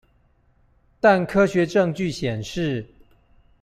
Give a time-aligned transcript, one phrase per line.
[0.99, 2.87] 但科學證據顯示